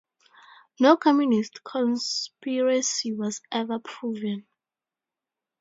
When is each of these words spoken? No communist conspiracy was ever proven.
No 0.79 0.97
communist 0.97 1.63
conspiracy 1.63 3.13
was 3.13 3.39
ever 3.51 3.77
proven. 3.77 4.47